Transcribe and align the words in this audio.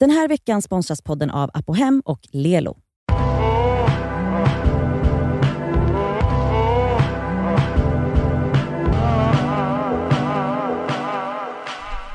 Den 0.00 0.10
här 0.10 0.28
veckan 0.28 0.62
sponsras 0.62 1.02
podden 1.02 1.30
av 1.30 1.50
Apohem 1.54 2.02
och 2.04 2.20
Lelo. 2.32 2.76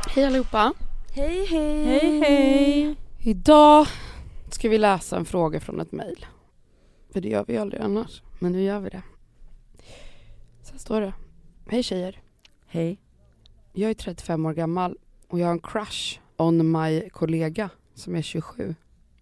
Hej 0.08 0.26
allihopa. 0.26 0.74
Hej 1.14 1.46
hej! 1.46 1.86
Hej 1.86 2.20
hej. 2.20 2.96
Idag 3.20 3.88
ska 4.52 4.70
vi 4.70 4.78
läsa 4.78 5.18
en 5.18 5.26
fråga 5.26 5.60
från 5.60 5.80
ett 5.80 5.92
mejl. 5.92 6.26
För 7.14 7.22
det 7.22 7.30
gör 7.30 7.46
vi 7.48 7.58
aldrig 7.58 7.82
annars. 7.82 8.22
Men 8.40 8.52
nu 8.52 8.62
gör 8.64 8.80
vi 8.80 8.90
det. 8.90 9.02
Så 10.64 10.72
här 10.72 10.80
står 10.80 11.02
det. 11.02 11.14
Hej 11.68 11.84
tjejer. 11.84 12.22
Hej. 12.66 13.00
Jag 13.74 13.90
är 13.90 13.94
35 13.94 14.46
år 14.46 14.54
gammal 14.54 14.98
och 15.28 15.40
jag 15.40 15.46
har 15.46 15.54
en 15.54 15.60
crush 15.60 16.21
on 16.42 16.72
my 16.72 17.10
kollega 17.10 17.70
som 17.96 18.16
är 18.16 18.22
27. 18.22 18.76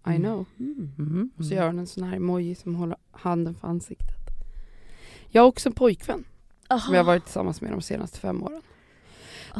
I 0.06 0.16
know. 0.16 0.46
Mm. 0.58 0.92
Mm. 0.98 1.30
Och 1.38 1.44
så 1.44 1.54
gör 1.54 1.66
hon 1.66 1.78
en 1.78 1.86
sån 1.86 2.04
här 2.04 2.16
emoji 2.16 2.54
som 2.54 2.74
håller 2.74 2.96
handen 3.12 3.54
för 3.54 3.68
ansiktet. 3.68 4.16
Jag 5.28 5.42
har 5.42 5.48
också 5.48 5.68
en 5.68 5.72
pojkvän 5.72 6.24
som 6.68 6.94
jag 6.94 7.00
har 7.00 7.06
varit 7.06 7.24
tillsammans 7.24 7.60
med 7.60 7.72
de 7.72 7.82
senaste 7.82 8.18
fem 8.18 8.42
åren. 8.42 8.62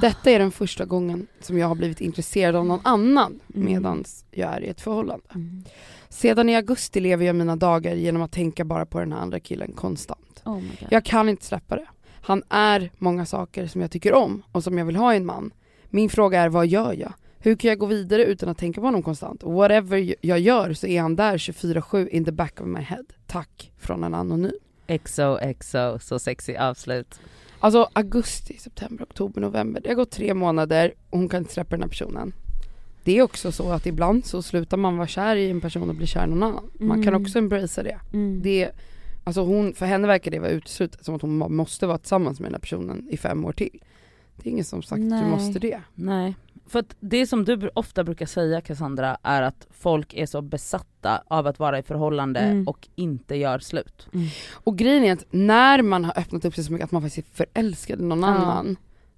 Detta 0.00 0.30
är 0.30 0.38
den 0.38 0.50
första 0.52 0.84
gången 0.84 1.26
som 1.40 1.58
jag 1.58 1.68
har 1.68 1.74
blivit 1.74 2.00
intresserad 2.00 2.56
av 2.56 2.66
någon 2.66 2.80
annan 2.84 3.40
Mm. 3.54 3.66
medan 3.66 4.04
jag 4.30 4.54
är 4.54 4.60
i 4.60 4.68
ett 4.68 4.80
förhållande. 4.80 5.24
Mm. 5.34 5.64
Sedan 6.08 6.48
i 6.48 6.56
augusti 6.56 7.00
lever 7.00 7.26
jag 7.26 7.36
mina 7.36 7.56
dagar 7.56 7.94
genom 7.94 8.22
att 8.22 8.32
tänka 8.32 8.64
bara 8.64 8.86
på 8.86 9.00
den 9.00 9.12
här 9.12 9.20
andra 9.20 9.40
killen 9.40 9.72
konstant. 9.72 10.42
Oh. 10.44 10.62
Jag 10.90 11.04
kan 11.04 11.28
inte 11.28 11.44
släppa 11.44 11.76
det. 11.76 11.86
Han 12.22 12.42
är 12.48 12.90
många 12.98 13.26
saker 13.26 13.66
som 13.66 13.80
jag 13.80 13.90
tycker 13.90 14.14
om 14.14 14.42
och 14.52 14.64
som 14.64 14.78
jag 14.78 14.84
vill 14.84 14.96
ha 14.96 15.14
i 15.14 15.16
en 15.16 15.26
man. 15.26 15.52
Min 15.88 16.10
fråga 16.10 16.40
är 16.40 16.48
vad 16.48 16.66
gör 16.66 16.92
jag? 16.92 17.12
Hur 17.42 17.56
kan 17.56 17.68
jag 17.68 17.78
gå 17.78 17.86
vidare 17.86 18.24
utan 18.24 18.48
att 18.48 18.58
tänka 18.58 18.80
på 18.80 18.86
honom 18.86 19.02
konstant? 19.02 19.42
Whatever 19.42 20.14
jag 20.20 20.38
gör 20.40 20.72
så 20.72 20.86
är 20.86 21.00
han 21.00 21.16
där 21.16 21.36
24-7 21.38 22.08
in 22.08 22.24
the 22.24 22.32
back 22.32 22.60
of 22.60 22.66
my 22.66 22.80
head. 22.80 23.04
Tack 23.26 23.72
från 23.78 24.04
en 24.04 24.14
anonym. 24.14 24.52
XOXO, 25.04 25.98
så 26.00 26.18
sexy 26.18 26.56
avslut. 26.56 27.20
Alltså 27.60 27.88
augusti, 27.92 28.58
september, 28.58 29.04
oktober, 29.04 29.40
november. 29.40 29.80
Det 29.80 29.88
har 29.88 29.96
gått 29.96 30.10
tre 30.10 30.34
månader 30.34 30.92
och 31.10 31.18
hon 31.18 31.28
kan 31.28 31.38
inte 31.38 31.52
släppa 31.52 31.70
den 31.70 31.82
här 31.82 31.88
personen. 31.88 32.32
Det 33.04 33.18
är 33.18 33.22
också 33.22 33.52
så 33.52 33.70
att 33.72 33.86
ibland 33.86 34.26
så 34.26 34.42
slutar 34.42 34.76
man 34.76 34.96
vara 34.96 35.06
kär 35.08 35.36
i 35.36 35.50
en 35.50 35.60
person 35.60 35.88
och 35.88 35.94
blir 35.94 36.06
kär 36.06 36.24
i 36.26 36.30
någon 36.30 36.42
annan. 36.42 36.70
Man 36.78 37.02
kan 37.02 37.14
Mm. 37.14 37.22
också 37.22 37.38
embracea 37.38 37.84
det. 37.84 37.98
Mm. 38.12 38.42
det 38.42 38.70
alltså 39.24 39.40
hon, 39.44 39.74
för 39.74 39.86
henne 39.86 40.06
verkar 40.08 40.30
det 40.30 40.38
vara 40.38 40.50
uteslutet 40.50 41.04
som 41.04 41.14
att 41.14 41.22
hon 41.22 41.54
måste 41.56 41.86
vara 41.86 41.98
tillsammans 41.98 42.40
med 42.40 42.46
den 42.46 42.54
här 42.54 42.60
personen 42.60 43.08
i 43.10 43.16
fem 43.16 43.44
år 43.44 43.52
till. 43.52 43.80
Det 44.36 44.48
är 44.48 44.52
ingen 44.52 44.64
som 44.64 44.82
sagt 44.82 44.92
att 45.02 45.08
Nej. 45.08 45.24
du 45.24 45.30
måste 45.30 45.58
det. 45.58 45.80
Nej, 45.94 46.34
för 46.70 46.78
att 46.78 46.96
det 47.00 47.26
som 47.26 47.44
du 47.44 47.70
ofta 47.74 48.04
brukar 48.04 48.26
säga 48.26 48.60
Cassandra 48.60 49.16
är 49.22 49.42
att 49.42 49.66
folk 49.70 50.14
är 50.14 50.26
så 50.26 50.42
besatta 50.42 51.22
av 51.28 51.46
att 51.46 51.58
vara 51.58 51.78
i 51.78 51.82
förhållande 51.82 52.40
Mm. 52.40 52.68
och 52.68 52.88
inte 52.96 53.36
gör 53.36 53.58
slut. 53.58 54.08
Och 54.52 54.78
grejen 54.78 55.04
är 55.04 55.12
att 55.12 55.24
när 55.30 55.82
man 55.82 56.04
har 56.04 56.18
öppnat 56.18 56.44
upp 56.44 56.54
sig 56.54 56.64
så 56.64 56.72
mycket 56.72 56.84
att 56.84 56.92
man 56.92 57.02
faktiskt 57.02 57.28
är 57.30 57.36
förälskad 57.36 58.00
i 58.00 58.04
någon 58.04 58.20
Ja. 58.20 58.26
annan. 58.26 58.76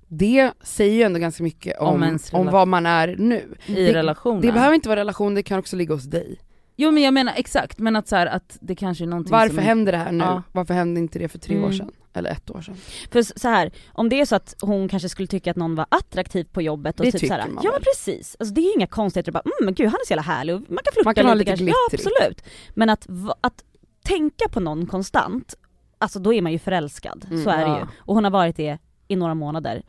Det 0.08 0.52
säger 0.62 0.94
ju 0.94 1.02
ändå 1.02 1.18
ganska 1.18 1.42
mycket 1.42 1.78
om, 1.80 2.02
Om 2.02 2.18
om, 2.32 2.46
vad 2.46 2.68
man 2.68 2.86
är 2.86 3.16
nu. 3.18 3.54
I 3.66 3.74
Det- 3.74 3.94
relationen. 3.94 4.40
Det 4.40 4.52
behöver 4.52 4.74
inte 4.74 4.88
vara 4.88 5.00
relation, 5.00 5.34
det 5.34 5.42
kan 5.42 5.58
också 5.58 5.76
ligga 5.76 5.94
hos 5.94 6.04
dig. 6.04 6.38
Jo 6.76 6.90
men 6.90 7.02
jag 7.02 7.14
menar 7.14 7.32
exakt, 7.36 7.78
men 7.78 7.96
att 7.96 8.08
så 8.08 8.16
här, 8.16 8.26
att 8.26 8.58
det 8.60 8.74
kanske 8.74 9.04
är 9.04 9.08
någonting 9.08 9.32
Varför 9.32 9.54
som... 9.54 9.64
händer 9.64 9.92
det 9.92 9.98
här 9.98 10.12
nu? 10.12 10.24
Ja. 10.24 10.42
Varför 10.52 10.74
hände 10.74 11.00
inte 11.00 11.18
det 11.18 11.28
för 11.28 11.38
tre 11.38 11.56
år 11.56 11.64
Mm. 11.64 11.72
sedan? 11.78 11.90
Eller 12.14 12.30
ett 12.30 12.50
år 12.50 12.60
sedan? 12.60 12.76
För 13.10 13.22
så 13.40 13.48
här, 13.48 13.70
om 13.92 14.08
det 14.08 14.20
är 14.20 14.24
så 14.24 14.36
att 14.36 14.54
hon 14.60 14.88
kanske 14.88 15.08
skulle 15.08 15.26
tycka 15.28 15.50
att 15.50 15.56
någon 15.56 15.74
var 15.74 15.86
attraktiv 15.88 16.44
på 16.52 16.62
jobbet 16.62 17.00
och 17.00 17.06
Det 17.06 17.12
typ 17.12 17.20
tycker 17.20 17.34
så 17.34 17.40
här, 17.40 17.48
man 17.48 17.64
ja 17.64 17.70
väl. 17.72 17.82
precis, 17.82 18.36
alltså 18.40 18.54
det 18.54 18.60
är 18.60 18.76
inga 18.76 18.86
konstigheter 18.86 19.32
bara 19.32 19.40
mm 19.44 19.52
men 19.64 19.74
gud 19.74 19.86
han 19.86 19.94
är 20.02 20.06
så 20.06 20.12
jävla 20.12 20.22
härlig 20.22 20.54
och 20.54 20.60
man 20.60 20.78
kan 20.84 20.92
flirta 20.92 21.04
Man 21.04 21.14
kan 21.14 21.38
lite, 21.38 21.50
lite 21.56 21.72
kanske. 21.72 22.08
Ja 22.08 22.10
absolut. 22.18 22.44
Men 22.74 22.90
att, 22.90 23.06
att 23.40 23.64
tänka 24.04 24.48
på 24.48 24.60
någon 24.60 24.86
konstant, 24.86 25.54
alltså 25.98 26.18
då 26.18 26.34
är 26.34 26.42
man 26.42 26.52
ju 26.52 26.58
förälskad, 26.58 27.26
Mm, 27.30 27.44
så 27.44 27.50
är 27.50 27.56
det 27.58 27.62
ja. 27.62 27.78
ju. 27.80 27.86
Och 27.98 28.14
hon 28.14 28.24
har 28.24 28.30
varit 28.30 28.56
det 28.56 28.78
i 29.08 29.16
några 29.16 29.34
månader. 29.34 29.82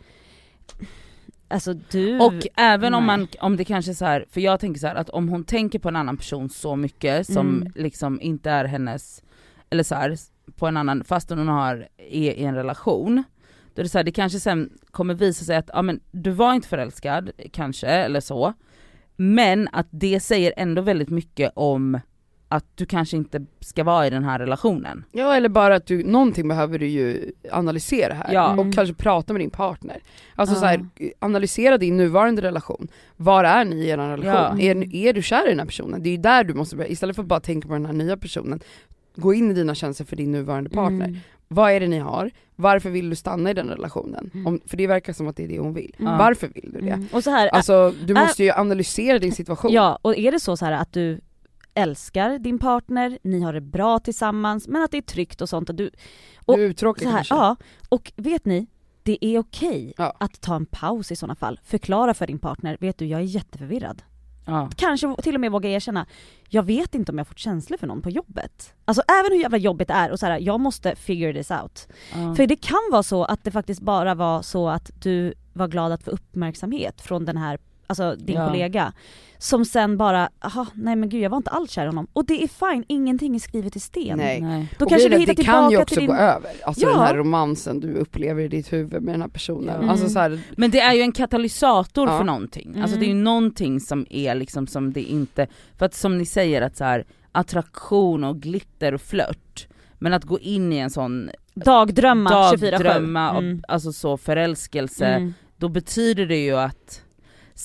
Alltså 1.47 1.73
du... 1.73 2.19
Och 2.19 2.47
även 2.57 2.94
om 2.94 3.06
Nej. 3.07 3.17
man, 3.17 3.28
om 3.39 3.57
det 3.57 3.66
kanske 3.66 3.91
är 3.91 3.95
så 3.95 4.06
här, 4.06 4.25
för 4.29 4.41
jag 4.41 4.59
tänker 4.59 4.79
så 4.79 4.88
här 4.88 4.95
att 4.95 5.09
om 5.09 5.29
hon 5.29 5.44
tänker 5.44 5.79
på 5.79 5.88
en 5.89 5.95
annan 5.95 6.17
person 6.17 6.50
så 6.50 6.75
mycket 6.75 7.28
som 7.28 7.50
Mm. 7.57 7.72
liksom 7.75 8.22
inte 8.22 8.51
är 8.51 8.66
hennes, 8.66 9.23
eller 9.69 9.83
så 9.83 9.95
här, 9.95 10.17
på 10.55 10.67
en 10.67 10.77
annan, 10.77 11.03
fast 11.03 11.29
hon 11.29 11.47
har, 11.47 11.87
är 11.97 12.31
i 12.33 12.43
en 12.43 12.55
relation, 12.55 13.23
då 13.75 13.79
är 13.79 13.83
det 13.83 13.89
så 13.89 13.97
här, 13.97 14.03
det 14.03 14.11
kanske 14.11 14.39
sen 14.39 14.69
kommer 14.91 15.13
visa 15.13 15.45
sig 15.45 15.55
att, 15.57 15.69
ja 15.73 15.81
men 15.81 15.99
du 16.11 16.31
var 16.31 16.53
inte 16.53 16.67
förälskad, 16.67 17.31
kanske, 17.51 17.87
eller 17.87 18.19
så, 18.19 18.53
men 19.15 19.69
att 19.71 19.87
det 19.89 20.19
säger 20.19 20.53
ändå 20.57 20.81
väldigt 20.81 21.09
mycket 21.09 21.51
om 21.55 21.99
att 22.47 22.65
du 22.77 22.85
kanske 22.85 23.17
inte 23.17 23.45
ska 23.59 23.83
vara 23.83 24.07
i 24.07 24.09
den 24.09 24.23
här 24.23 24.39
relationen. 24.39 25.03
Ja 25.11 25.35
eller 25.35 25.49
bara 25.49 25.75
att 25.75 25.85
du, 25.85 26.03
någonting 26.03 26.47
behöver 26.47 26.79
du 26.79 26.87
ju 26.87 27.31
analysera 27.51 28.13
här 28.13 28.33
Ja. 28.33 28.47
och 28.47 28.59
Mm. 28.61 28.71
kanske 28.71 28.95
prata 28.95 29.33
med 29.33 29.39
din 29.41 29.49
partner. 29.49 29.97
Alltså 30.35 30.55
Ja. 30.55 30.59
så 30.59 30.65
här, 30.65 30.85
analysera 31.19 31.77
din 31.77 31.97
nuvarande 31.97 32.41
relation. 32.41 32.87
Var 33.17 33.43
är 33.43 33.65
ni 33.65 33.75
i 33.75 33.89
er 33.89 33.97
relation? 33.97 34.59
Ja. 34.59 34.71
Är, 34.71 34.95
är 34.95 35.13
du 35.13 35.21
kär 35.21 35.45
i 35.47 35.49
den 35.49 35.59
här 35.59 35.65
personen? 35.65 36.03
Det 36.03 36.09
är 36.09 36.11
ju 36.11 36.17
där 36.17 36.43
du 36.43 36.53
måste 36.53 36.75
börja, 36.75 36.89
istället 36.89 37.15
för 37.15 37.23
att 37.23 37.29
bara 37.29 37.39
tänka 37.39 37.67
på 37.67 37.73
den 37.73 37.85
här 37.85 37.93
nya 37.93 38.17
personen, 38.17 38.59
gå 39.16 39.34
in 39.34 39.51
i 39.51 39.53
dina 39.53 39.75
känslor 39.75 40.06
för 40.06 40.16
din 40.16 40.31
nuvarande 40.31 40.69
partner. 40.69 41.06
Mm. 41.06 41.19
Vad 41.47 41.72
är 41.72 41.79
det 41.79 41.88
ni 41.88 42.00
har? 42.00 42.31
Varför 42.56 42.90
vill 42.90 43.09
du 43.09 43.16
stanna 43.16 43.51
i 43.51 43.53
den 43.53 43.69
relationen? 43.69 44.31
Mm. 44.34 44.47
Om, 44.47 44.59
för 44.66 44.78
det 44.78 44.88
verkar 44.88 45.13
som 45.13 45.28
att 45.28 45.35
det 45.35 45.44
är 45.44 45.47
det 45.47 45.59
hon 45.59 45.74
vill. 45.74 45.96
Mm. 46.00 46.18
Varför 46.18 46.47
vill 46.47 46.72
du 46.74 46.81
det? 46.81 46.90
Mm. 46.90 47.07
Och 47.13 47.24
så 47.24 47.29
här, 47.29 47.47
Alltså 47.47 47.94
du 48.06 48.13
måste 48.13 48.44
ju 48.44 48.51
analysera 48.51 49.19
din 49.19 49.31
situation. 49.31 49.72
Ja, 49.72 50.00
och 50.01 50.18
är 50.18 50.31
det 50.31 50.40
så, 50.40 50.57
så 50.57 50.66
här 50.66 50.72
att 50.72 50.94
du 50.94 51.22
älskar 51.74 52.40
din 52.40 52.59
partner, 52.59 53.19
ni 53.24 53.41
har 53.41 53.53
det 53.53 53.62
bra 53.62 54.00
tillsammans, 54.00 54.68
men 54.68 54.84
att 54.84 54.91
det 54.91 54.97
är 54.97 55.01
tryggt 55.01 55.41
och 55.41 55.50
sånt 55.50 55.69
och 55.69 55.75
du... 55.75 55.91
och 56.45 56.57
du 56.57 56.63
är 56.63 56.68
uttråkad 56.69 57.12
kanske? 57.12 57.34
ja, 57.34 57.56
och 57.90 58.12
vet 58.16 58.45
ni, 58.45 58.68
det 59.03 59.25
är 59.25 59.40
okej 59.40 59.94
Ja. 59.97 60.16
att 60.19 60.41
ta 60.41 60.56
en 60.56 60.66
paus 60.66 61.12
i 61.12 61.16
sådana 61.16 61.35
fall. 61.35 61.59
Förklara 61.63 62.13
för 62.13 62.28
din 62.28 62.40
partner, 62.40 62.78
vet 62.80 62.97
du 62.97 63.06
jag 63.06 63.19
är 63.19 63.25
jätteförvirrad. 63.25 64.01
Ja. 64.45 64.69
Kanske 64.75 65.15
till 65.21 65.35
och 65.35 65.41
med 65.41 65.51
våga 65.51 65.69
erkänna, 65.69 66.05
jag 66.49 66.63
vet 66.63 66.95
inte 66.95 67.11
om 67.11 67.17
jag 67.17 67.27
fått 67.27 67.39
känslor 67.39 67.77
för 67.77 67.87
någon 67.87 68.01
på 68.01 68.09
jobbet. 68.09 68.73
Alltså 68.85 69.03
även 69.19 69.31
hur 69.31 69.41
jävla 69.41 69.57
jobbigt 69.57 69.87
det 69.87 69.93
är 69.93 70.11
och 70.11 70.19
så 70.19 70.25
här, 70.25 70.39
jag 70.39 70.59
måste 70.59 70.95
figure 70.95 71.33
this 71.33 71.51
out. 71.51 71.87
Ja. 72.13 72.35
För 72.35 72.47
det 72.47 72.55
kan 72.55 72.89
vara 72.91 73.03
så 73.03 73.23
att 73.23 73.43
det 73.43 73.51
faktiskt 73.51 73.81
bara 73.81 74.15
var 74.15 74.41
så 74.41 74.69
att 74.69 74.91
du 75.01 75.33
var 75.53 75.67
glad 75.67 75.91
att 75.91 76.03
få 76.03 76.11
uppmärksamhet 76.11 77.01
från 77.01 77.25
den 77.25 77.37
här, 77.37 77.59
alltså 77.88 78.16
din 78.16 78.35
Ja. 78.35 78.47
kollega. 78.47 78.94
Som 79.38 79.66
sen 79.66 79.97
bara, 79.97 80.29
aha, 80.41 80.66
nej 80.73 80.95
men 80.95 81.09
gud 81.09 81.21
jag 81.21 81.29
var 81.29 81.38
inte 81.38 81.49
alls 81.49 81.71
kär 81.71 81.83
i 81.83 81.88
honom. 81.88 82.07
Och 82.13 82.25
det 82.25 82.44
är 82.44 82.47
fine, 82.47 82.83
ingenting 82.88 83.35
är 83.35 83.39
skrivet 83.39 83.75
i 83.75 83.79
sten. 83.79 84.17
Nej. 84.17 84.41
Nej. 84.41 84.67
Då 84.79 84.85
Och 84.85 84.89
kanske 84.89 85.07
grejen 85.09 85.25
du 85.25 85.31
hittar 85.31 85.44
det 85.44 85.44
kan 85.44 85.63
ju 85.63 85.69
tillbaka 85.69 85.83
också 85.83 85.95
till 85.95 86.07
gå 86.07 86.13
din... 86.13 86.21
över, 86.21 86.51
alltså 86.66 86.81
Ja. 86.85 86.89
den 86.89 86.99
här 86.99 87.16
romansen 87.16 87.79
du 87.79 87.94
upplever 87.94 88.44
i 88.44 88.47
ditt 88.47 88.73
huvud 88.73 89.01
med 89.03 89.13
den 89.13 89.21
här 89.21 89.29
personen. 89.29 89.77
Ja. 89.81 89.89
Alltså 89.89 90.05
Mm. 90.05 90.13
så 90.13 90.19
här, 90.19 90.39
Men 90.57 90.71
det 90.71 90.79
är 90.79 90.94
ju 90.94 91.01
en 91.01 91.11
katalysator 91.11 92.07
Ja. 92.09 92.17
för 92.17 92.23
någonting. 92.25 92.75
Alltså 92.81 92.97
det 92.97 93.03
är 93.05 93.07
ju 93.07 93.11
Mm. 93.11 93.23
någonting 93.23 93.79
som 93.79 94.05
är 94.09 94.35
liksom 94.35 94.67
som 94.67 94.94
det 94.94 95.01
inte, 95.03 95.47
för 95.77 95.85
att 95.85 95.94
som 95.94 96.17
ni 96.17 96.25
säger 96.25 96.61
att 96.61 96.77
så 96.77 96.83
här 96.83 97.05
attraktion 97.31 98.23
och 98.23 98.39
glitter 98.41 98.94
och 98.94 99.01
flört, 99.01 99.67
men 100.00 100.13
att 100.13 100.23
gå 100.23 100.39
in 100.39 100.73
i 100.73 100.77
en 100.77 100.89
sån 100.89 101.29
Dagdrömma 101.55 102.29
24-7. 102.29 102.71
dagdrömma, 102.71 103.31
och, 103.31 103.44
Mm. 103.44 103.63
alltså 103.67 103.94
så 103.94 104.17
förälskelse, 104.17 105.05
Mm. 105.07 105.33
då 105.57 105.69
betyder 105.69 106.25
det 106.25 106.44
ju 106.44 106.57
att 106.57 107.02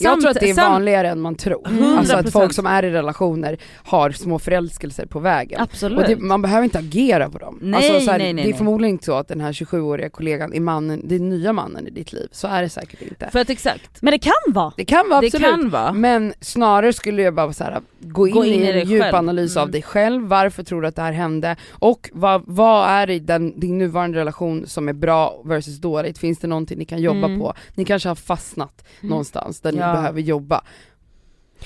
jag 0.01 0.21
tror 0.21 0.31
att 0.31 0.41
det 0.41 0.51
är 0.51 0.55
vanligare 0.55 1.09
än 1.09 1.21
man 1.21 1.35
tror. 1.35 1.63
100%. 1.65 1.99
Alltså 1.99 2.17
att 2.17 2.33
folk 2.33 2.53
som 2.53 2.67
är 2.67 2.83
i 2.85 2.91
relationer 2.91 3.59
har 3.85 4.11
små 4.11 4.39
förälskelser 4.39 5.07
på 5.07 5.19
vägen. 5.19 5.61
Absolut. 5.61 5.99
Och 5.99 6.05
det, 6.07 6.17
man 6.17 6.43
behöver 6.43 6.65
inte 6.65 6.79
agera 6.79 7.31
på 7.31 7.39
dem. 7.39 7.59
Nej, 7.63 7.75
alltså 7.91 8.05
så 8.07 8.11
här, 8.11 8.19
nej, 8.19 8.33
nej, 8.33 8.45
det 8.45 8.51
är 8.51 8.55
förmodligen 8.55 8.93
inte 8.95 9.05
så 9.05 9.13
att 9.15 9.29
den 9.29 9.41
här 9.41 9.53
27-åriga 9.53 10.11
kollegan 10.11 10.55
är 10.55 10.61
mannen, 10.61 11.13
är 11.13 11.19
nya 11.19 11.53
mannen 11.53 11.87
i 11.87 11.91
ditt 11.91 12.13
liv. 12.13 12.29
Så 12.33 12.49
är 12.49 12.63
det 12.63 12.69
säkert 12.69 13.03
inte. 13.03 13.29
För 13.33 13.39
att 13.39 13.51
exakt, 13.51 14.03
Men 14.03 14.11
det 14.13 14.19
kan 14.19 14.33
vara. 14.55 14.73
Det 14.77 14.85
kan 14.85 15.09
vara 15.09 15.21
det 15.21 15.27
absolut. 15.27 15.49
kan 15.51 15.71
vara. 15.71 15.93
Men 15.93 16.33
snarare 16.41 16.93
skulle 16.93 17.23
jag 17.23 17.35
bara 17.35 17.53
så 17.53 17.65
här, 17.65 17.81
gå 18.01 18.29
in, 18.29 18.35
Gå 18.35 18.45
in 18.45 18.63
i 18.63 18.67
en 18.67 18.89
djup 18.89 19.03
själv. 19.03 19.15
analys 19.17 19.57
av 19.57 19.63
Mm. 19.63 19.73
dig 19.73 19.83
själv, 19.83 20.23
varför 20.29 20.63
tror 20.63 20.83
du 20.83 20.89
att 20.89 20.97
det 20.97 21.03
här 21.03 21.13
hände? 21.13 21.57
Och 21.71 22.11
vad, 22.13 22.43
vad 22.47 22.89
är 22.89 23.07
det 23.07 23.15
i 23.15 23.19
den, 23.19 23.61
din 23.61 23.79
nuvarande 23.79 24.19
relation 24.19 24.67
som 24.67 24.89
är 24.89 24.93
bra 24.93 25.43
versus 25.45 25.79
dåligt? 25.79 26.19
Finns 26.19 26.39
det 26.39 26.47
någonting 26.49 26.79
ni 26.79 26.85
kan 26.85 27.03
jobba 27.03 27.19
Mm. 27.27 27.39
på? 27.41 27.55
Ni 27.75 27.85
kanske 27.85 28.09
har 28.09 28.15
fastnat 28.17 28.85
någonstans 29.01 29.61
där 29.61 29.73
Ja. 29.81 29.93
behöver 29.93 30.21
jobba. 30.21 30.65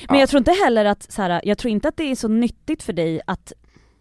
Men 0.09 0.17
Ja. 0.17 0.20
jag 0.23 0.29
tror 0.29 0.38
inte 0.38 0.50
heller 0.50 0.85
att, 0.85 1.12
så 1.12 1.23
här, 1.23 1.41
jag 1.44 1.59
tror 1.59 1.70
inte 1.73 1.88
att 1.88 1.97
det 1.97 2.11
är 2.11 2.14
så 2.14 2.29
nyttigt 2.29 2.82
för 2.82 2.93
dig 2.93 3.20
att 3.26 3.53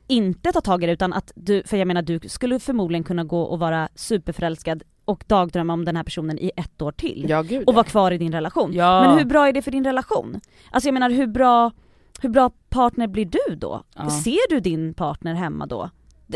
inte 0.07 0.51
ta 0.51 0.61
tag 0.61 0.83
i 0.83 0.87
det 0.87 0.93
utan 0.93 1.13
att 1.13 1.31
du, 1.35 1.63
för 1.65 1.77
jag 1.77 1.87
menar 1.87 2.01
du 2.01 2.19
skulle 2.29 2.59
förmodligen 2.59 3.03
kunna 3.03 3.23
gå 3.23 3.41
och 3.41 3.59
vara 3.59 3.89
superförälskad 3.95 4.83
och 5.05 5.23
dagdrömma 5.27 5.73
om 5.73 5.85
den 5.85 5.95
här 5.95 6.03
personen 6.03 6.39
i 6.39 6.51
ett 6.55 6.81
år 6.81 6.91
till. 6.91 7.25
Ja 7.29 7.41
gud 7.41 7.63
Och 7.67 7.73
vara 7.73 7.83
kvar 7.83 8.11
i 8.11 8.17
din 8.17 8.31
relation. 8.31 8.73
Ja. 8.73 9.01
Men 9.07 9.17
hur 9.17 9.25
bra 9.25 9.47
är 9.47 9.53
det 9.53 9.61
för 9.61 9.71
din 9.71 9.83
relation? 9.83 10.39
Alltså 10.71 10.87
jag 10.87 10.93
menar 10.93 11.09
hur 11.09 11.27
bra, 11.27 11.71
hur 12.21 12.29
bra 12.29 12.51
partner 12.69 13.07
blir 13.07 13.25
du 13.25 13.55
då? 13.55 13.83
Ja. 13.95 14.09
Ser 14.09 14.49
du 14.49 14.59
din 14.59 14.93
partner 14.93 15.33
hemma 15.33 15.65
då? 15.65 15.89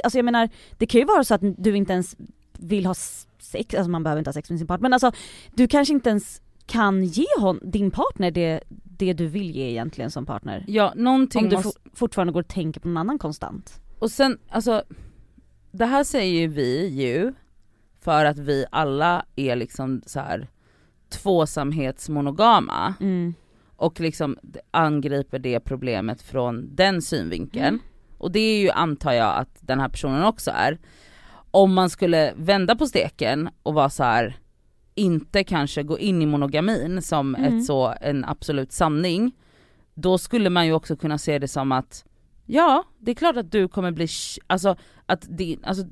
Alltså 0.03 0.17
jag 0.17 0.25
menar, 0.25 0.49
det 0.77 0.85
kan 0.85 0.99
ju 1.01 1.05
vara 1.05 1.23
så 1.23 1.33
att 1.33 1.41
du 1.57 1.75
inte 1.77 1.93
ens 1.93 2.15
vill 2.53 2.85
ha 2.85 2.93
sex, 3.39 3.75
alltså 3.75 3.89
man 3.89 4.03
behöver 4.03 4.19
inte 4.19 4.27
ha 4.29 4.33
sex 4.33 4.49
med 4.49 4.59
sin 4.59 4.67
partner, 4.67 4.81
men 4.81 4.93
alltså 4.93 5.11
du 5.51 5.67
kanske 5.67 5.93
inte 5.93 6.09
ens 6.09 6.41
kan 6.65 7.03
ge 7.03 7.25
hon, 7.39 7.59
din 7.63 7.91
partner 7.91 8.31
det 8.31 8.63
det 8.97 9.13
du 9.13 9.27
vill 9.27 9.51
ge 9.51 9.69
egentligen 9.69 10.11
som 10.11 10.25
partner. 10.25 10.65
Ja, 10.67 10.93
någonting 10.95 11.43
Om 11.43 11.49
du 11.49 11.55
måste... 11.55 11.79
for, 11.83 11.95
fortfarande 11.95 12.33
går 12.33 12.41
och 12.41 12.47
tänker 12.47 12.79
på 12.79 12.87
någon 12.87 12.97
annan 12.97 13.19
konstant. 13.19 13.81
Och 13.99 14.11
sen, 14.11 14.37
alltså, 14.49 14.83
det 15.71 15.85
här 15.85 16.03
säger 16.03 16.39
ju 16.39 16.47
vi 16.47 16.87
ju 16.87 17.33
för 18.01 18.25
att 18.25 18.37
vi 18.37 18.65
alla 18.71 19.25
är 19.35 19.55
liksom 19.55 20.01
så 20.05 20.19
här 20.19 20.47
tvåsamhetsmonogama 21.09 22.93
Mm. 22.99 23.33
och 23.75 23.99
liksom 23.99 24.37
angriper 24.71 25.39
det 25.39 25.59
problemet 25.59 26.21
från 26.21 26.75
den 26.75 27.01
synvinkeln. 27.01 27.65
Mm. 27.65 27.79
Och 28.17 28.31
det 28.31 28.39
är 28.39 28.61
ju 28.61 28.69
antar 28.69 29.13
jag 29.13 29.35
att 29.37 29.57
den 29.59 29.79
här 29.79 29.89
personen 29.89 30.23
också 30.23 30.51
är. 30.51 30.77
Om 31.51 31.73
man 31.73 31.89
skulle 31.89 32.33
vända 32.35 32.75
på 32.75 32.85
steken 32.85 33.49
och 33.63 33.73
vara 33.73 33.89
så 33.89 34.03
här 34.03 34.37
inte 34.95 35.43
kanske 35.43 35.83
gå 35.83 35.99
in 35.99 36.21
i 36.21 36.25
monogamin 36.25 37.01
som 37.01 37.35
Mm. 37.35 37.57
ett 37.57 37.65
så, 37.65 37.93
en 38.01 38.25
absolut 38.25 38.71
sanning, 38.71 39.31
då 39.93 40.17
skulle 40.17 40.49
man 40.49 40.65
ju 40.65 40.73
också 40.73 40.95
kunna 40.95 41.17
se 41.17 41.39
det 41.39 41.47
som 41.47 41.71
att 41.71 42.05
ja, 42.45 42.83
det 42.99 43.11
är 43.11 43.15
klart 43.15 43.37
att 43.37 43.51
du 43.51 43.67
kommer 43.67 43.91
bli, 43.91 44.07
alltså 44.47 44.75
att 45.05 45.25
din, 45.37 45.59
alltså, 45.63 45.83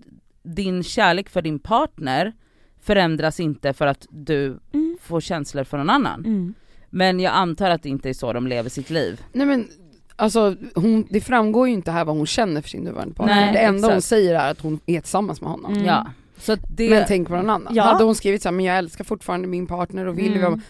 din 0.43 0.83
kärlek 0.83 1.29
för 1.29 1.41
din 1.41 1.59
partner 1.59 2.33
förändras 2.81 3.39
inte 3.39 3.73
för 3.73 3.87
att 3.87 4.07
du 4.09 4.59
Mm. 4.73 4.97
får 5.01 5.21
känslor 5.21 5.63
för 5.63 5.77
någon 5.77 5.89
annan. 5.89 6.25
Mm. 6.25 6.53
Men 6.89 7.19
jag 7.19 7.33
antar 7.33 7.69
att 7.69 7.83
det 7.83 7.89
inte 7.89 8.09
är 8.09 8.13
så 8.13 8.33
de 8.33 8.47
lever 8.47 8.69
sitt 8.69 8.89
liv. 8.89 9.21
Nej 9.33 9.47
men 9.47 9.67
alltså 10.15 10.55
hon, 10.75 11.07
det 11.09 11.21
framgår 11.21 11.67
ju 11.67 11.73
inte 11.73 11.91
här 11.91 12.05
vad 12.05 12.15
hon 12.17 12.25
känner 12.25 12.61
för 12.61 12.69
sin 12.69 12.83
nuvarande 12.83 13.15
partner. 13.15 13.35
Nej, 13.35 13.53
det 13.53 13.59
enda 13.59 13.87
hon 13.87 13.91
exakt. 13.97 14.05
säger 14.09 14.35
är 14.35 14.51
att 14.51 14.61
hon 14.61 14.79
är 14.85 14.99
tillsammans 14.99 15.41
med 15.41 15.49
honom. 15.51 15.73
Mm. 15.73 15.85
Ja. 15.85 16.07
Så 16.43 16.51
att 16.53 16.59
det, 16.69 16.89
Men 16.89 17.03
tänk 17.07 17.27
på 17.27 17.35
någon 17.35 17.49
annan. 17.49 17.75
Ja. 17.75 17.83
Hade 17.83 18.03
hon 18.03 18.15
skrivit 18.15 18.41
så 18.41 18.49
här, 18.49 18.53
men 18.53 18.65
jag 18.65 18.77
älskar 18.77 19.03
fortfarande 19.03 19.47
min 19.47 19.67
partner 19.67 20.05
och 20.05 20.17
vill 20.19 20.31
Mm. 20.37 20.41
vara 20.51 20.61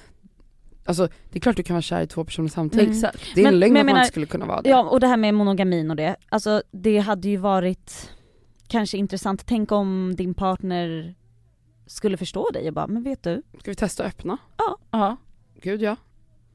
Alltså 0.85 1.07
det 1.29 1.37
är 1.37 1.39
klart 1.39 1.55
du 1.55 1.63
kan 1.63 1.73
vara 1.73 1.81
kär 1.81 2.01
i 2.01 2.07
två 2.07 2.23
personer 2.23 2.49
samtidigt. 2.49 3.03
Mm. 3.03 3.11
Det 3.35 3.43
är 3.43 3.47
en 3.47 3.59
lögn 3.59 3.73
men 3.73 3.81
att 3.81 3.91
man 3.91 3.97
inte 3.97 4.07
skulle 4.11 4.25
kunna 4.25 4.45
vara 4.45 4.61
det. 4.61 4.69
Ja 4.69 4.83
och 4.83 4.99
det 4.99 5.07
här 5.07 5.17
med 5.17 5.33
monogamin 5.33 5.89
och 5.89 5.95
det, 5.95 6.15
alltså 6.29 6.63
det 6.71 6.97
hade 6.97 7.27
ju 7.29 7.37
varit 7.37 8.09
kanske 8.67 8.97
intressant, 8.97 9.45
tänk 9.45 9.71
om 9.71 10.13
din 10.17 10.33
partner 10.33 11.15
skulle 11.87 12.17
förstå 12.17 12.49
dig 12.49 12.67
och 12.67 12.73
bara, 12.73 12.87
men 12.87 13.03
vet 13.03 13.23
du, 13.23 13.41
Ska 13.59 13.71
vi 13.71 13.75
testa 13.75 14.03
att 14.03 14.09
öppna? 14.09 14.37
Ja. 14.91 15.17
Gud 15.61 15.81
ja. 15.81 15.95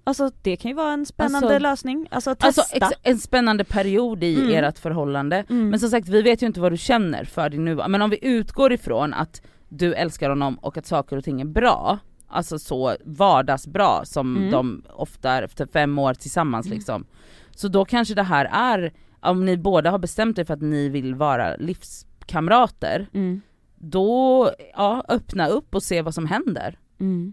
Alltså 0.08 0.30
det 0.42 0.56
kan 0.56 0.68
ju 0.70 0.74
vara 0.74 0.92
en 0.92 1.06
spännande 1.06 1.46
Alltså- 1.46 1.58
lösning, 1.58 2.08
alltså 2.10 2.34
testa. 2.34 2.62
Alltså 2.80 2.98
en 3.02 3.18
spännande 3.18 3.64
period 3.64 4.24
i 4.24 4.34
Mm. 4.40 4.64
ert 4.64 4.78
förhållande. 4.78 5.44
Mm. 5.50 5.68
Men 5.68 5.80
som 5.80 5.90
sagt 5.90 6.08
vi 6.08 6.22
vet 6.22 6.42
ju 6.42 6.46
inte 6.46 6.60
vad 6.60 6.72
du 6.72 6.76
känner 6.76 7.24
för 7.24 7.48
din 7.50 7.64
nuvarande, 7.64 7.92
men 7.92 8.02
om 8.02 8.10
vi 8.10 8.18
utgår 8.22 8.72
ifrån 8.72 9.14
att 9.14 9.42
du 9.68 9.94
älskar 9.94 10.28
honom 10.30 10.58
och 10.58 10.76
att 10.76 10.86
saker 10.86 11.16
och 11.16 11.24
ting 11.24 11.40
är 11.40 11.44
bra, 11.44 11.98
alltså 12.28 12.58
så 12.58 12.96
vardagsbra 13.04 14.04
som 14.04 14.36
Mm. 14.36 14.50
de 14.50 14.82
ofta 14.94 15.30
är 15.30 15.42
efter 15.42 15.66
fem 15.66 15.98
år 15.98 16.14
tillsammans 16.14 16.66
Mm. 16.66 16.76
liksom. 16.78 17.06
Så 17.50 17.68
då 17.68 17.84
kanske 17.84 18.14
det 18.14 18.22
här 18.22 18.44
är, 18.52 18.92
om 19.20 19.44
ni 19.44 19.56
båda 19.56 19.90
har 19.90 19.98
bestämt 19.98 20.38
er 20.38 20.44
för 20.44 20.54
att 20.54 20.62
ni 20.62 20.88
vill 20.88 21.14
vara 21.14 21.56
livskamrater, 21.56 23.06
Mm. 23.14 23.40
då 23.76 24.50
ja, 24.74 25.04
öppna 25.08 25.48
upp 25.48 25.74
och 25.74 25.82
se 25.82 26.02
vad 26.02 26.14
som 26.14 26.26
händer. 26.26 26.78
Mm. 27.00 27.32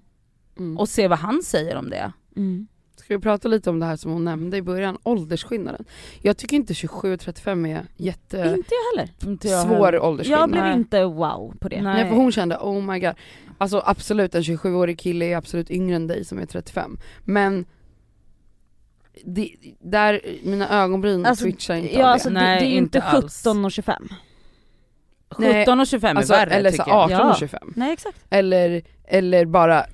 Mm. 0.58 0.78
Och 0.78 0.90
se 0.90 1.08
vad 1.08 1.20
han 1.20 1.42
säger 1.44 1.76
om 1.76 1.90
det. 1.90 2.12
Mm. 2.36 2.68
Ska 2.96 3.16
vi 3.18 3.22
prata 3.22 3.48
lite 3.48 3.70
om 3.70 3.80
det 3.80 3.86
här 3.86 3.96
som 3.96 4.12
hon 4.12 4.24
nämnde 4.26 4.58
i 4.58 4.62
början, 4.62 4.98
åldersskillnaden. 5.04 5.86
Jag 6.22 6.38
tycker 6.38 6.56
inte 6.56 6.74
27 6.74 7.14
och 7.14 7.20
35 7.20 7.66
är 7.66 7.80
Inte 7.80 7.88
jättesvår 7.98 8.46
jag 8.46 8.98
heller. 8.98 9.10
Inte 9.32 9.48
jag 9.48 9.66
heller. 9.66 10.00
åldersskillnad. 10.00 10.42
Jag 10.42 10.50
blev 10.50 10.72
inte 10.74 11.04
wow 11.04 11.54
på 11.60 11.70
det. 11.70 11.82
Nej. 11.82 11.94
Nej 11.94 12.10
för 12.10 12.16
hon 12.16 12.32
kände 12.32 12.58
oh 12.58 12.82
my 12.82 13.00
god, 13.00 13.14
alltså 13.58 13.82
absolut 13.86 14.36
en 14.36 14.42
27-årig 14.42 15.00
kille 15.00 15.26
är 15.26 15.38
absolut 15.38 15.72
yngre 15.72 15.96
än 15.96 16.08
dig 16.08 16.26
som 16.26 16.40
är 16.40 16.46
35 16.46 16.98
men 17.24 17.66
det, 19.24 19.50
där, 19.80 20.22
mina 20.44 20.84
ögonbryn 20.84 21.26
Alltså, 21.26 21.46
twitchar 21.46 21.76
inte 21.76 21.94
Ja 21.96 22.00
av 22.06 22.06
alltså 22.12 22.30
det. 22.30 22.36
det, 22.36 22.42
Nej, 22.42 22.60
det 22.60 22.66
är 22.66 22.70
ju 22.70 22.78
inte 22.78 22.98
inte 22.98 23.08
alls. 23.08 23.38
17 23.44 23.66
och 23.66 23.72
25. 23.72 24.08
17 25.30 25.80
och 25.80 25.88
25 25.88 26.18
alltså, 26.18 26.34
är 26.34 26.38
värre 26.38 26.56
eller 26.56 26.72
så 26.72 26.78
tycker 26.78 26.92
jag. 26.92 27.00
18 27.00 27.12
Ja. 27.12 27.32
och 27.32 27.38
25 27.38 27.74
Nej 27.76 27.94
exakt. 27.94 28.18
eller, 28.30 28.82
eller 29.04 29.46
bara 29.46 29.86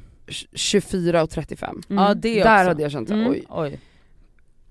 24 0.54 1.24
och 1.24 1.30
35 1.30 1.82
Mm. 1.90 2.04
Ja 2.04 2.14
det 2.14 2.34
Där 2.34 2.40
också. 2.42 2.68
hade 2.68 2.82
jag 2.82 2.92
känt 2.92 3.08
såhär, 3.08 3.22
Mm. 3.22 3.32
oj, 3.32 3.46
Oj. 3.50 3.80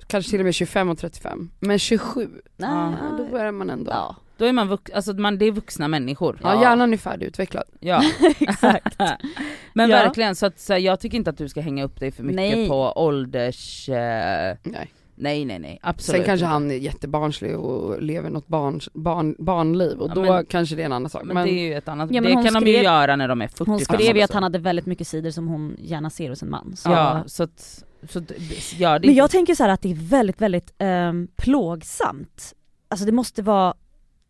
kanske 0.07 0.31
till 0.31 0.41
och 0.41 0.45
med 0.45 0.55
25 0.55 0.89
och 0.91 0.99
35 0.99 1.51
Men 1.61 1.79
27, 1.79 2.29
Nej, 2.57 2.71
Ja, 2.71 2.93
ja, 3.11 3.17
då 3.17 3.25
börjar 3.25 3.53
man 3.53 3.71
ändå 3.71 3.91
ja. 3.91 4.17
Då 4.37 4.45
är 4.47 4.53
man, 4.53 4.71
vux- 4.73 4.95
alltså 4.95 5.13
man, 5.13 5.39
det 5.39 5.45
är 5.45 5.53
vuxna 5.53 5.89
människor. 5.89 6.39
Ja, 6.43 6.63
hjärnan 6.63 6.93
är 6.93 6.97
färdigutvecklad. 6.97 7.65
Ja. 7.81 8.03
exakt. 8.41 8.97
Men 9.75 9.91
Ja. 9.91 9.97
verkligen, 9.97 10.35
så, 10.37 10.47
att, 10.47 10.61
så 10.61 10.73
här, 10.73 10.81
jag 10.81 11.01
tycker 11.01 11.17
inte 11.19 11.31
att 11.31 11.39
du 11.39 11.49
ska 11.49 11.61
hänga 11.61 11.85
upp 11.85 12.01
dig 12.01 12.11
för 12.13 12.23
mycket 12.23 12.37
Nej. 12.37 12.69
på 12.69 12.93
ålders... 12.93 13.89
Eh, 13.89 14.57
Nej. 14.63 14.93
Nej 15.21 15.45
nej 15.45 15.59
nej, 15.59 15.79
absolut 15.83 16.17
Sen 16.19 16.27
kanske 16.27 16.45
inte. 16.45 16.53
han 16.53 16.71
är 16.71 16.75
jättebarnslig 16.75 17.59
och 17.59 18.03
lever 18.03 18.31
något 18.31 18.47
barn, 18.47 18.81
barn, 18.95 19.35
barnliv 19.39 19.99
och 19.99 20.11
Ja, 20.11 20.15
då 20.15 20.23
men- 20.23 20.47
kanske 20.47 20.77
det 20.77 20.83
är 20.83 20.87
en 20.87 20.93
annan 20.93 21.11
sak. 21.11 21.23
Men, 21.25 21.35
Men, 21.35 21.47
det 21.47 21.53
är 21.53 21.65
ju 21.69 21.75
ett 21.75 21.89
annat, 21.89 22.11
Ja, 22.13 22.21
men 22.23 22.37
det 22.37 22.51
kan 22.51 22.55
de 22.63 22.67
ju 22.67 22.73
skrev- 22.75 22.85
göra 22.85 23.17
när 23.17 23.29
de 23.29 23.43
är 23.43 23.49
45 23.49 23.67
Hon 23.73 23.81
skrev 23.81 24.17
ju 24.17 24.23
att 24.23 24.31
också. 24.31 24.37
han 24.37 24.43
hade 24.43 24.59
väldigt 24.59 24.87
mycket 24.87 25.07
sidor 25.07 25.31
som 25.31 25.49
hon 25.49 25.77
gärna 25.79 26.11
ser 26.11 26.29
hos 26.29 26.43
en 26.43 26.51
man. 26.51 26.77
Så. 26.77 26.91
Ja, 26.91 27.23
så 27.27 27.43
att, 27.43 27.85
så 28.13 28.19
att, 28.19 28.33
ja 28.79 28.99
det 28.99 29.07
Men 29.07 29.17
jag 29.17 29.31
tänker 29.31 29.55
så 29.55 29.63
här 29.63 29.71
att 29.71 29.83
det 29.83 29.91
är 29.91 29.95
väldigt, 30.09 30.41
väldigt 30.41 30.75
ehm, 30.79 31.29
plågsamt. 31.37 32.55
Alltså 32.89 33.07
det 33.07 33.13
måste 33.13 33.43
vara, 33.43 33.75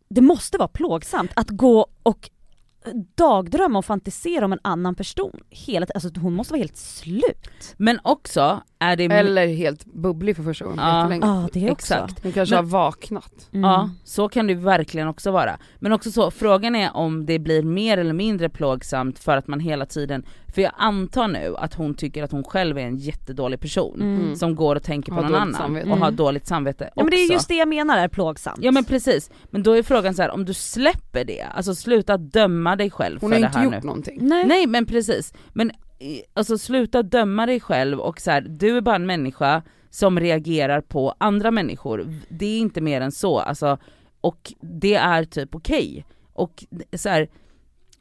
det 0.09 0.21
måste 0.21 0.57
vara 0.57 0.67
plågsamt 0.67 1.31
att 1.35 1.49
gå 1.49 1.87
och 2.03 2.29
dagdrömma 3.15 3.79
och 3.79 3.85
fantisera 3.85 4.45
om 4.45 4.53
en 4.53 4.59
annan 4.61 4.95
person 4.95 5.39
hela 5.49 5.85
tiden. 5.85 6.01
Alltså 6.03 6.19
hon 6.19 6.33
måste 6.33 6.53
vara 6.53 6.59
helt 6.61 6.77
slut. 6.77 7.75
Men 7.77 7.99
också 8.03 8.61
är 8.79 8.95
det... 8.95 9.05
eller 9.05 9.47
helt 9.47 9.85
bubblig 9.85 10.35
för 10.35 10.43
första 10.43 10.65
gången 10.65 10.79
Ja. 10.79 11.15
Ja 11.21 11.49
det 11.53 11.71
också. 11.71 11.93
Exakt. 11.93 12.23
Hon 12.23 12.31
kanske 12.31 12.55
Men- 12.55 12.65
har 12.65 12.71
vaknat. 12.71 13.49
Mm. 13.53 13.69
Ja, 13.69 13.89
så 14.03 14.29
kan 14.29 14.47
det 14.47 14.53
verkligen 14.53 15.07
också 15.07 15.31
vara. 15.31 15.57
Men 15.79 15.91
också 15.91 16.11
så, 16.11 16.31
frågan 16.31 16.75
är 16.75 16.95
om 16.95 17.25
det 17.25 17.39
blir 17.39 17.63
mer 17.63 17.97
eller 17.97 18.13
mindre 18.13 18.49
plågsamt 18.49 19.19
för 19.19 19.37
att 19.37 19.47
man 19.47 19.59
hela 19.59 19.85
tiden, 19.85 20.25
för 20.51 20.61
jag 20.61 20.71
antar 20.77 21.27
nu 21.27 21.55
att 21.57 21.73
hon 21.73 21.93
tycker 21.93 22.23
att 22.23 22.31
hon 22.31 22.43
själv 22.43 22.77
är 22.77 22.81
en 22.81 22.97
jättedålig 22.97 23.59
person 23.59 24.01
Mm. 24.01 24.35
som 24.35 24.55
går 24.55 24.75
och 24.75 24.83
tänker 24.83 25.11
på 25.11 25.15
Har 25.15 25.23
någon 25.23 25.35
annan 25.35 25.53
samvete. 25.53 25.89
och 25.89 25.97
har 25.97 26.07
Mm. 26.07 26.15
dåligt 26.15 26.47
samvete 26.47 26.83
också. 26.85 26.93
Ja 26.95 27.03
men 27.03 27.11
det 27.11 27.17
är 27.17 27.31
just 27.31 27.47
det 27.47 27.55
jag 27.55 27.67
menar 27.67 27.97
är 27.97 28.07
plågsamt. 28.07 28.59
Ja 28.61 28.71
men 28.71 28.83
precis, 28.83 29.31
men 29.49 29.63
då 29.63 29.71
är 29.77 29.83
frågan 29.83 30.13
så 30.13 30.21
här: 30.21 30.31
om 30.31 30.45
du 30.45 30.53
släpper 30.53 31.25
det, 31.25 31.41
alltså 31.55 31.75
sluta 31.75 32.17
döma 32.17 32.75
dig 32.75 32.89
själv 32.89 33.21
Hon 33.21 33.29
för 33.29 33.35
har 33.35 33.41
det 33.41 33.45
inte 33.47 33.57
här 33.57 33.65
gjort 33.65 33.73
nu. 33.73 33.79
någonting. 33.87 34.17
Nej. 34.21 34.45
Nej 34.47 34.67
men 34.67 34.85
precis, 34.85 35.33
men 35.53 35.71
alltså 36.33 36.57
sluta 36.57 37.03
döma 37.03 37.45
dig 37.45 37.59
själv 37.59 37.99
och 37.99 38.21
så 38.21 38.31
här, 38.31 38.41
du 38.41 38.77
är 38.77 38.81
bara 38.81 38.95
en 38.95 39.05
människa 39.05 39.61
som 39.89 40.19
reagerar 40.19 40.81
på 40.81 41.15
andra 41.17 41.51
människor. 41.51 42.07
Det 42.29 42.45
är 42.45 42.59
inte 42.59 42.81
mer 42.81 43.01
än 43.01 43.11
så, 43.11 43.39
alltså, 43.39 43.77
och 44.21 44.53
det 44.61 44.95
är 44.95 45.23
typ 45.23 45.55
okej. 45.55 46.05
Och 46.33 46.63
så 46.95 47.09
här, 47.09 47.29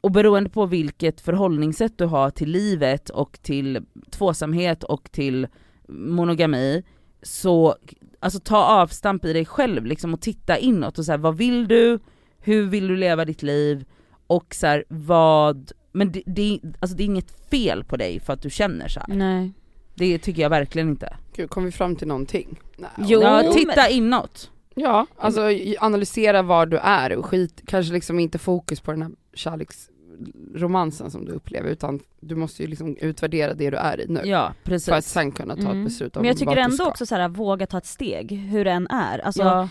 och 0.00 0.10
beroende 0.10 0.50
på 0.50 0.66
vilket 0.66 1.20
förhållningssätt 1.20 1.98
du 1.98 2.04
har 2.04 2.30
till 2.30 2.50
livet 2.50 3.10
och 3.10 3.38
till 3.42 3.86
tvåsamhet 4.10 4.84
och 4.84 5.12
till 5.12 5.46
monogami, 5.88 6.82
så 7.22 7.76
alltså 8.20 8.40
ta 8.40 8.64
avstamp 8.64 9.24
i 9.24 9.32
dig 9.32 9.44
själv 9.44 9.86
liksom 9.86 10.14
och 10.14 10.20
titta 10.20 10.58
inåt 10.58 10.98
och 10.98 11.04
så 11.04 11.12
här, 11.12 11.18
vad 11.18 11.36
vill 11.36 11.68
du? 11.68 11.98
Hur 12.38 12.66
vill 12.66 12.88
du 12.88 12.96
leva 12.96 13.24
ditt 13.24 13.42
liv? 13.42 13.84
Och 14.26 14.54
så 14.54 14.66
här, 14.66 14.84
vad, 14.88 15.72
men 15.92 16.12
det, 16.12 16.22
det, 16.26 16.60
alltså 16.80 16.96
det 16.96 17.02
är 17.02 17.04
inget 17.04 17.48
fel 17.50 17.84
på 17.84 17.96
dig 17.96 18.20
för 18.20 18.32
att 18.32 18.42
du 18.42 18.50
känner 18.50 18.88
så 18.88 19.00
här. 19.00 19.14
Nej. 19.14 19.52
Det 19.94 20.18
tycker 20.18 20.42
jag 20.42 20.50
verkligen 20.50 20.88
inte. 20.88 21.16
Gud, 21.36 21.50
kom 21.50 21.64
vi 21.64 21.72
fram 21.72 21.96
till 21.96 22.08
någonting? 22.08 22.60
Nej. 22.76 22.90
Jo, 22.98 23.22
ja, 23.22 23.52
titta 23.52 23.72
men- 23.76 23.90
inåt. 23.92 24.50
Ja, 24.74 25.06
alltså 25.16 25.40
analysera 25.80 26.42
var 26.42 26.66
du 26.66 26.76
är 26.76 27.16
och 27.16 27.26
skit, 27.26 27.62
kanske 27.66 27.92
liksom 27.92 28.20
inte 28.20 28.38
fokus 28.38 28.80
på 28.80 28.90
den 28.92 29.02
här 29.02 29.10
kärleksromansen 29.34 31.10
som 31.10 31.24
du 31.24 31.32
upplever 31.32 31.68
utan 31.70 32.00
du 32.20 32.34
måste 32.36 32.62
ju 32.62 32.68
liksom 32.68 32.96
utvärdera 33.00 33.54
det 33.54 33.70
du 33.70 33.76
är 33.76 34.00
i 34.00 34.06
nu. 34.08 34.20
Ja 34.24 34.46
För 34.64 34.74
att 34.74 34.84
precis. 34.86 35.12
sen 35.12 35.32
kunna 35.32 35.56
ta 35.56 35.60
Mm. 35.62 35.78
ett 35.78 35.84
beslut 35.84 36.16
om 36.16 36.22
Men 36.22 36.28
jag 36.28 36.38
tycker 36.38 36.56
ändå 36.56 36.84
också 36.86 37.06
så 37.06 37.14
här, 37.14 37.28
våga 37.28 37.66
ta 37.66 37.78
ett 37.78 37.86
steg, 37.86 38.32
hur 38.32 38.64
det 38.64 38.70
än 38.70 38.86
är. 38.90 39.18
Alltså 39.18 39.42
ja, 39.42 39.68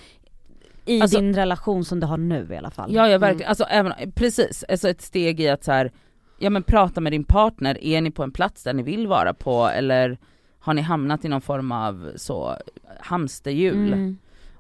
i 0.86 1.02
Alltså- 1.02 1.18
din 1.20 1.36
relation 1.36 1.86
som 1.86 2.00
du 2.00 2.08
har 2.08 2.18
nu 2.18 2.48
i 2.54 2.58
alla 2.58 2.72
fall. 2.72 2.94
ja, 2.94 3.02
ja 3.02 3.08
Mm. 3.08 3.22
verkligen, 3.22 3.50
alltså 3.50 3.64
även, 3.64 4.12
precis, 4.16 4.64
alltså 4.70 4.90
ett 4.90 5.02
steg 5.02 5.40
i 5.40 5.50
att 5.50 5.64
så 5.64 5.72
här, 5.72 5.92
ja 6.40 6.50
men 6.50 6.64
prata 6.64 7.02
med 7.02 7.14
din 7.14 7.24
partner, 7.24 7.84
är 7.84 8.02
ni 8.02 8.12
på 8.12 8.24
en 8.24 8.32
plats 8.32 8.64
där 8.64 8.74
ni 8.74 8.84
vill 8.84 9.08
vara 9.08 9.34
på 9.34 9.66
eller 9.68 10.18
har 10.60 10.74
ni 10.74 10.82
hamnat 10.82 11.26
i 11.26 11.28
någon 11.28 11.42
form 11.42 11.72
av 11.72 12.12
så 12.16 12.56
hamsterhjul? 13.00 13.94
Mm. 13.94 14.18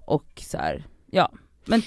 Och 0.09 0.25
så 0.45 0.57
här, 0.57 0.83
ja. 1.11 1.31
Men 1.65 1.81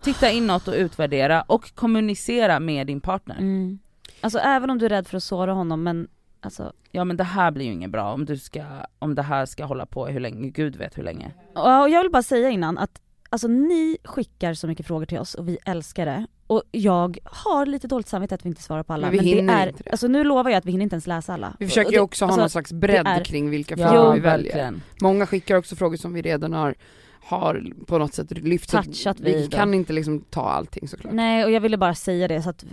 titta 0.00 0.30
inåt 0.30 0.68
och 0.68 0.74
utvärdera 0.74 1.42
och 1.42 1.74
kommunicera 1.74 2.60
med 2.60 2.86
din 2.86 3.00
partner. 3.00 3.36
Mm. 3.38 3.78
Alltså 4.20 4.38
även 4.38 4.70
om 4.70 4.78
du 4.78 4.84
är 4.84 4.88
rädd 4.90 5.06
för 5.06 5.16
att 5.16 5.22
såra 5.22 5.52
honom 5.52 5.82
men 5.82 6.08
alltså, 6.40 6.72
Ja 6.90 7.04
men 7.04 7.16
det 7.16 7.24
här 7.24 7.50
blir 7.50 7.66
ju 7.66 7.72
inget 7.72 7.90
bra 7.90 8.12
om 8.12 8.24
du 8.24 8.38
ska, 8.38 8.62
om 8.98 9.14
det 9.14 9.22
här 9.22 9.46
ska 9.46 9.64
hålla 9.64 9.86
på 9.86 10.06
hur 10.06 10.20
länge, 10.20 10.48
gud 10.50 10.76
vet 10.76 10.98
hur 10.98 11.02
länge. 11.02 11.32
och 11.54 11.90
jag 11.90 12.02
vill 12.02 12.10
bara 12.12 12.22
säga 12.22 12.48
innan 12.50 12.78
att 12.78 13.00
alltså 13.30 13.48
ni 13.48 13.96
skickar 14.04 14.54
så 14.54 14.66
mycket 14.66 14.86
frågor 14.86 15.06
till 15.06 15.18
oss 15.18 15.34
och 15.34 15.48
vi 15.48 15.58
älskar 15.66 16.06
det. 16.06 16.26
Och 16.46 16.62
jag 16.72 17.18
har 17.24 17.66
lite 17.66 17.88
dåligt 17.88 18.08
samvete 18.08 18.34
att 18.34 18.44
vi 18.44 18.48
inte 18.48 18.62
svarar 18.62 18.82
på 18.82 18.92
alla. 18.92 19.06
Men 19.06 19.12
vi 19.12 19.18
det 19.18 19.24
hinner 19.36 19.62
är, 19.62 19.68
inte 19.68 19.82
det. 19.82 19.90
Alltså 19.90 20.08
nu 20.08 20.24
lovar 20.24 20.50
jag 20.50 20.58
att 20.58 20.64
vi 20.64 20.70
hinner 20.72 20.82
inte 20.82 20.94
ens 20.94 21.06
läsa 21.06 21.34
alla. 21.34 21.56
Vi 21.58 21.66
försöker 21.68 21.90
ju 21.90 21.96
det- 21.96 22.02
också 22.02 22.24
ha 22.24 22.28
alltså, 22.28 22.40
någon 22.40 22.50
slags 22.50 22.72
bredd 22.72 23.04
det 23.04 23.10
är- 23.10 23.24
kring 23.24 23.50
vilka 23.50 23.74
Ja, 23.78 23.88
frågor 23.88 24.14
vi 24.14 24.20
väljer. 24.20 24.44
verkligen. 24.44 24.82
Många 25.00 25.26
skickar 25.26 25.56
också 25.56 25.76
frågor 25.76 25.96
som 25.96 26.12
vi 26.14 26.22
redan 26.22 26.52
har, 26.52 26.74
har 27.22 27.66
på 27.86 27.98
något 27.98 28.14
sätt 28.14 28.30
lyft. 28.30 28.70
Touchat 28.70 29.20
Vi 29.20 29.34
vid 29.34 29.52
kan 29.52 29.74
inte 29.74 29.92
liksom 29.92 30.20
ta 30.20 30.48
allting 30.50 30.88
såklart. 30.88 31.12
Nej 31.14 31.44
och 31.44 31.50
jag 31.50 31.60
ville 31.60 31.76
bara 31.76 31.94
säga 31.94 32.28
det 32.28 32.42
så 32.42 32.50
att, 32.50 32.64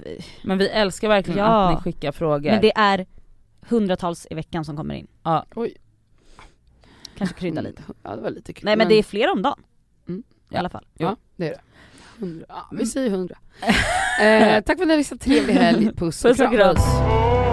Men 0.44 0.58
vi 0.58 0.68
älskar 0.70 1.08
verkligen 1.08 1.40
Ja. 1.40 1.70
att 1.70 1.76
ni 1.86 1.92
skickar 1.92 2.12
frågor. 2.12 2.52
men 2.52 2.62
det 2.62 2.72
är 2.76 3.06
hundratals 3.70 4.28
i 4.30 4.36
veckan 4.36 4.66
som 4.66 4.78
kommer 4.78 4.96
in. 4.96 5.08
ja. 5.24 5.46
Oj. 5.56 5.74
Kanske 7.18 7.36
krydda 7.40 7.62
lite. 7.62 7.82
Ja 8.04 8.16
det 8.16 8.22
var 8.22 8.30
lite 8.30 8.54
kul. 8.54 8.66
Nej 8.66 8.76
men 8.78 8.88
det 8.88 8.96
är 8.96 9.04
fler 9.04 9.32
om 9.32 9.42
dagen. 9.42 9.60
Mm. 10.08 10.24
I 10.52 10.56
alla 10.58 10.70
fall. 10.70 10.86
Ja 10.94 11.16
det 11.36 11.48
är 11.48 11.52
det. 11.52 11.60
Hundra. 12.20 12.46
Ja, 12.50 12.68
vi 12.72 12.86
säger 12.86 13.10
hundra. 13.10 13.36
eh, 14.22 14.62
tack 14.64 14.78
för 14.78 14.84
att 14.84 14.88
ni 14.88 14.94
har 14.94 14.98
lyssnat, 14.98 15.22
trevlig 15.22 15.54
helg, 15.54 15.86
puss 15.96 16.26
och 16.26 16.30
Puss 16.32 16.40
och 16.40 16.52
kram. 16.54 16.76
kram. 16.76 17.45